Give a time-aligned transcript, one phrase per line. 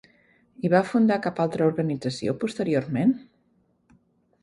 [0.67, 3.15] I va fundar cap altra organització posteriorment?